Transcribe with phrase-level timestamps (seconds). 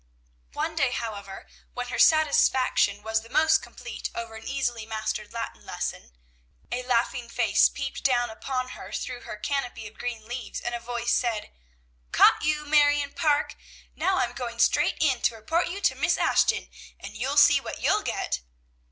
[0.53, 1.45] One day, however,
[1.75, 6.17] when her satisfaction was the most complete over an easily mastered Latin lesson,
[6.71, 10.79] a laughing face peeped down upon her through her canopy of green leaves, and a
[10.79, 11.51] voice said,
[12.11, 13.55] "Caught you, Marion Parke!
[13.95, 17.79] Now I'm going straight in to report you to Miss Ashton, and you'll see what
[17.79, 18.39] you'll get."